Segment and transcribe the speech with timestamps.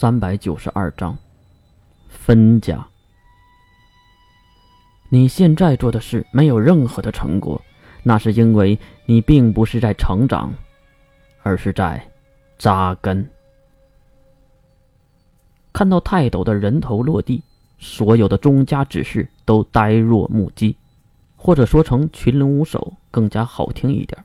[0.00, 1.18] 三百九十二章，
[2.08, 2.86] 分家。
[5.08, 7.60] 你现在做的事没有任何的成果，
[8.04, 10.54] 那是因为你并不是在成长，
[11.42, 12.00] 而是在
[12.58, 13.28] 扎根。
[15.72, 17.42] 看到泰斗的人头落地，
[17.80, 20.76] 所有的钟家指示都呆若木鸡，
[21.34, 24.24] 或者说成群龙无首更加好听一点。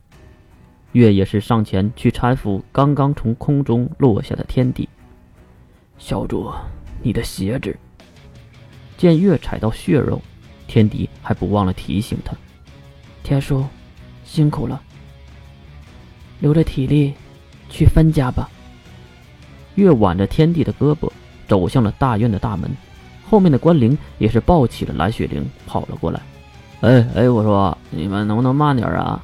[0.92, 4.88] 月也是上前去搀扶刚刚从空中落下的天帝。
[5.98, 6.52] 小主，
[7.02, 7.78] 你的鞋子。
[8.98, 10.22] 见月踩到血肉。
[10.66, 12.34] 天帝还不忘了提醒他
[13.22, 13.64] ：“天叔，
[14.26, 14.82] 辛苦了，
[16.40, 17.14] 留着体力
[17.70, 18.50] 去分家吧。”
[19.76, 21.12] 月挽着天帝的胳膊
[21.48, 22.72] 走向了大院的大门，
[23.30, 26.20] 后面的关灵也是抱起了蓝雪灵跑了过来。
[26.82, 29.24] “哎哎，我说你们能不能慢点啊？”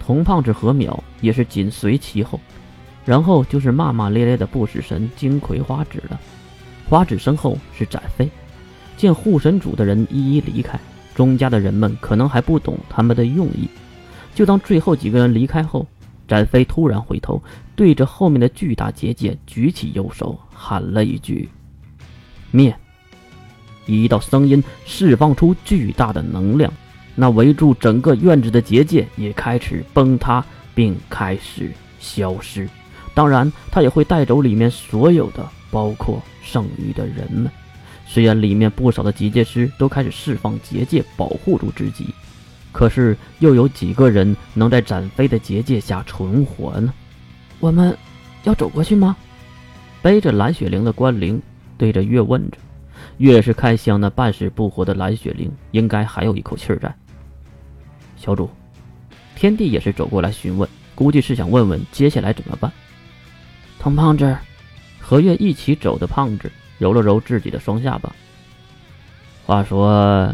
[0.00, 2.40] 童胖子和淼也是紧随其后，
[3.08, 6.20] 然后就是骂骂咧咧的不死神金葵花指了。
[6.86, 8.28] 花指身后是展飞。
[8.98, 10.78] 见护神主的人一一离开，
[11.14, 13.66] 钟家的人们可能还不懂他们的用意。
[14.34, 15.86] 就当最后几个人离开后，
[16.26, 17.42] 展飞突然回头，
[17.74, 21.48] 对着后面的巨大结界举起右手，喊了一句
[22.52, 22.76] ：“灭！”
[23.86, 26.70] 一道声音释放出巨大的能量，
[27.14, 32.68] 那围住整个院子的结界也开始崩塌，并开始消失。
[33.18, 37.50] 当然，他也会带走里面所有的，包括剩余的人们。
[38.06, 42.14] 虽然里面不少的结界师都开始释放结界保护住自己，
[42.70, 46.94] 可是又有几个人能在展飞的结界下存活呢？
[47.58, 47.98] 我们
[48.44, 49.16] 要走过去吗？
[50.00, 51.42] 背着蓝雪灵的关灵
[51.76, 52.58] 对着月问着。
[53.16, 56.94] 越是看向那半死不活的蓝雪灵，应该还有一口气儿在。
[58.16, 58.48] 小主，
[59.34, 62.72] 天帝也是走过来询问，估计是想问问接下来怎么办。
[63.78, 64.36] 童胖子，
[65.00, 66.50] 和月一起走的胖子。
[66.78, 68.14] 揉了揉自己的双下巴。
[69.44, 70.32] 话说，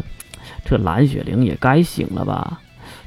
[0.63, 2.61] 这蓝雪灵也该醒了吧？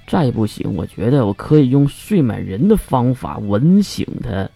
[0.08, 4.48] 再不醒，我觉得我可以用睡美人的方法吻醒她。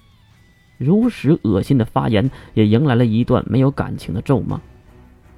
[0.78, 4.60] 如实恶心的发言，也迎来了一段没有感情的咒骂。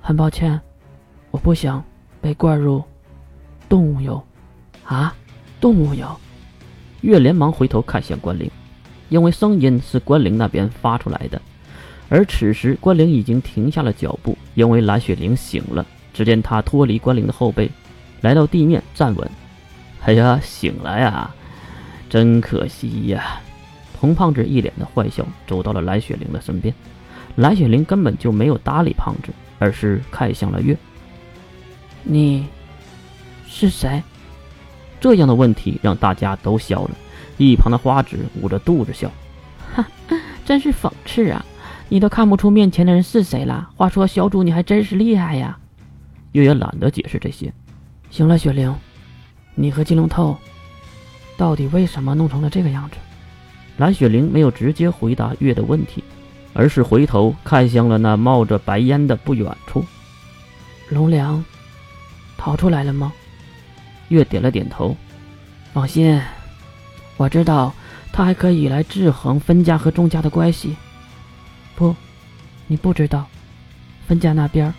[0.01, 0.59] 很抱歉，
[1.31, 1.85] 我不想
[2.23, 2.83] 被灌入
[3.69, 4.25] 动物油。
[4.87, 5.15] 啊，
[5.61, 6.09] 动物油！
[7.03, 8.51] 月连忙回头看向关灵，
[9.15, 11.41] 因为声音是关灵那边发出来的。
[12.09, 15.87] 而此时，关灵已经停下了脚步，因为蓝雪灵醒了。
[16.13, 17.71] 只见他脱离关灵的后背，
[18.23, 19.31] 来到地面站稳。
[20.03, 21.31] 哎呀，醒了呀！
[22.11, 23.41] 真可惜呀！
[24.01, 26.75] 童胖子一脸的坏笑，走到了蓝雪灵的身边。
[27.37, 30.77] 蓝雪灵根本就没有搭理胖子，而是看向了月。
[32.03, 32.49] 你
[33.47, 34.03] 是谁？
[35.01, 36.91] 这样的问题让大家都笑了。
[37.37, 39.11] 一旁的花指捂着肚子笑，
[39.75, 39.87] 哈，
[40.45, 41.45] 真是讽刺啊！
[41.89, 43.71] 你都看不出面前的人是谁了。
[43.77, 45.59] 话说，小主你还真是厉害呀！
[46.33, 47.53] 月也懒得解释这些。
[48.11, 48.75] 行了，雪灵，
[49.55, 50.37] 你和金龙透
[51.37, 52.97] 到底为什么弄成了这个样子？
[53.77, 56.03] 蓝雪灵没有直接回答月的问题，
[56.53, 59.85] 而是回头看向了那冒着白烟的不远处。
[60.91, 61.45] 龙良
[62.37, 63.13] 逃出来了吗？
[64.09, 64.97] 月点了点头。
[65.73, 66.21] 放心，
[67.17, 67.73] 我知道
[68.13, 70.77] 他还可以来制衡分家和钟家的关系。
[71.77, 71.95] 不，
[72.67, 73.27] 你不知道，
[74.07, 74.73] 分家那边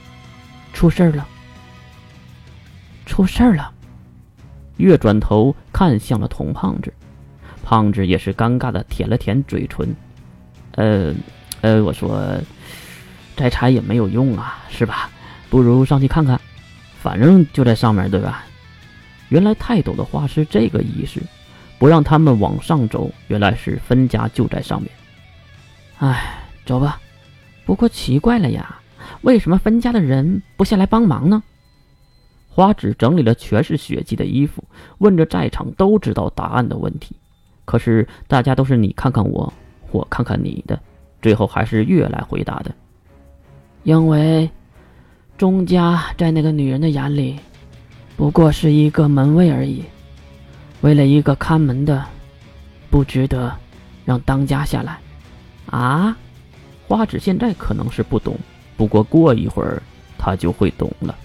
[0.73, 1.27] 出事儿了。
[3.05, 3.71] 出事儿了。
[4.77, 6.93] 月转头看向了童胖子，
[7.63, 9.95] 胖子也是尴尬的舔了舔嘴唇。
[10.71, 11.13] 呃，
[11.61, 12.37] 呃，我说，
[13.37, 15.09] 再猜也没有用啊，是吧？
[15.49, 16.39] 不如上去看看，
[17.01, 18.43] 反正就在上面对吧？
[19.29, 21.21] 原来泰斗的话是这个意思，
[21.85, 24.91] 不让他们往上走，原来是分家就在上面。
[25.99, 26.41] 唉。
[26.65, 26.99] 走吧，
[27.63, 28.79] 不过奇怪了呀，
[29.21, 31.43] 为什么分家的人不下来帮忙呢？
[32.49, 34.63] 花指整理了全是血迹的衣服，
[34.97, 37.15] 问着在场都知道答案的问题。
[37.65, 39.53] 可是大家都是你看看我，
[39.91, 40.81] 我看看你的，
[41.21, 42.73] 最后还是月来回答的。
[43.83, 44.49] 因为
[45.37, 47.37] 钟家在那个女人的眼里，
[48.17, 49.83] 不过是一个门卫而已。
[50.85, 52.05] 为了一个看门的，
[52.91, 53.51] 不值得
[54.05, 54.99] 让当家下来
[55.65, 56.15] 啊？
[56.87, 58.37] 花指现在可能是不懂，
[58.77, 59.81] 不过过一会儿
[60.15, 61.15] 他就会懂了。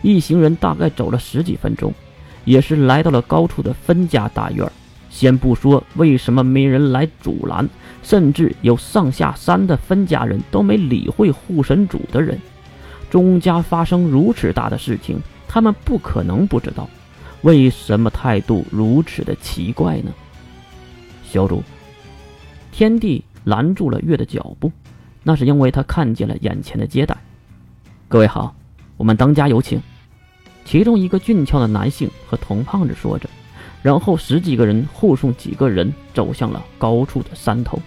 [0.00, 1.92] 一行人大概走了十几分钟，
[2.46, 4.66] 也是来到了高处的分家大院。
[5.10, 7.68] 先不说为什么没人来阻拦，
[8.02, 12.40] 甚至有上下山的分家人都没理会护神主的人。
[13.10, 16.88] 钟家发生如此大的事情，他们不可能不知道。
[17.46, 20.12] 为什么态度如此的奇怪呢？
[21.30, 21.62] 小主，
[22.72, 24.72] 天帝拦住了月的脚步。
[25.22, 27.16] 那是因为他看见了眼前的接待。
[28.08, 28.52] 各位好，
[28.96, 29.80] 我们当家有请。
[30.64, 33.30] 其中一个俊俏的男性和童胖子说着，
[33.80, 37.80] 然后十几个人护送几个人走向了高处的山头。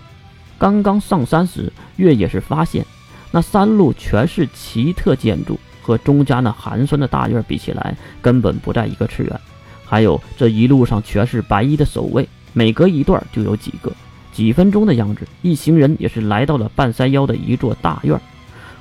[0.58, 2.86] 刚刚上山时，月也是发现
[3.30, 5.60] 那山路全是奇特建筑，
[5.90, 9.40] 和钟家那寒酸的大院比起来，根本不在一个次元。
[9.84, 13.92] 还有这一路上全是白衣的守卫，每隔一段就有几个。
[14.32, 18.22] 几分钟的样子，一行人也是来到了半山腰的一座大院，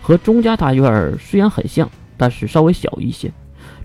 [0.03, 1.89] 和钟家大院虽然很像，
[2.19, 3.33] 但是稍微小一些。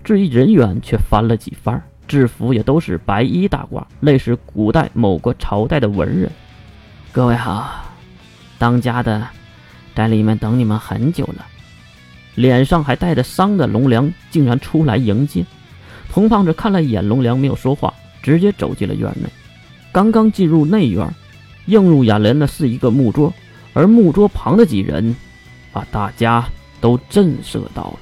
[0.04, 6.30] 至于人员，却翻了几番，制服也都是白衣大褂，类似古代某个朝代的文人。
[7.10, 7.86] 各位好，
[8.58, 9.26] 当家的
[9.94, 11.46] 在里面等你们很久了。
[12.34, 15.44] 脸上还带着伤的龙良竟然出来迎接。
[16.10, 17.92] 童胖子看了一眼龙良，没有说话，
[18.22, 19.28] 直接走进了院内。
[19.92, 21.08] 刚刚进入内院。
[21.66, 23.32] 映入眼帘的是一个木桌，
[23.72, 25.16] 而木桌旁的几人，
[25.72, 26.46] 把大家
[26.78, 27.98] 都震慑到了。